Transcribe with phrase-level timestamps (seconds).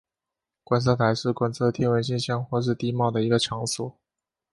[0.63, 3.95] 观测台是观测天文现象或是地貌的一个场所。